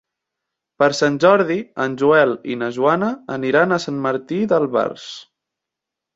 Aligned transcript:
Per 0.83 0.87
Sant 0.99 1.19
Jordi 1.23 1.57
en 1.85 1.97
Joel 2.03 2.33
i 2.55 2.57
na 2.63 2.71
Joana 2.79 3.11
aniran 3.37 3.77
a 3.77 3.81
Sant 3.85 4.01
Martí 4.09 4.43
d'Albars. 4.55 5.07